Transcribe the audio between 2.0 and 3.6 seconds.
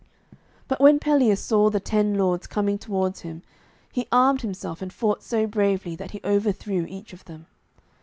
lords coming towards him,